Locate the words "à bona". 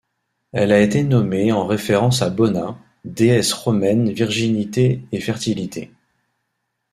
2.23-2.75